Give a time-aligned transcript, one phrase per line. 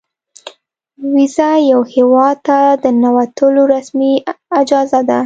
[1.13, 4.13] ویزه یو هیواد ته د ننوتو رسمي
[4.59, 5.19] اجازه ده.